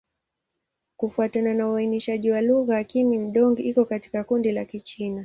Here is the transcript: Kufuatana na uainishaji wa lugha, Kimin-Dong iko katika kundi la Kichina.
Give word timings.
Kufuatana 0.97 1.53
na 1.53 1.69
uainishaji 1.69 2.31
wa 2.31 2.41
lugha, 2.41 2.83
Kimin-Dong 2.83 3.59
iko 3.59 3.85
katika 3.85 4.23
kundi 4.23 4.51
la 4.51 4.65
Kichina. 4.65 5.19